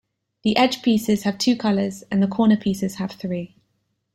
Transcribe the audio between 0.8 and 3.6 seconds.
pieces have two colors, and the corner pieces have three.